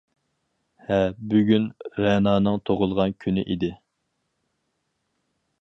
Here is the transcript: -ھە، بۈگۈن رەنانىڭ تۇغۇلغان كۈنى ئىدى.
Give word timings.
-ھە، 0.85 0.97
بۈگۈن 1.33 1.67
رەنانىڭ 2.05 2.57
تۇغۇلغان 2.71 3.15
كۈنى 3.25 3.47
ئىدى. 3.57 3.73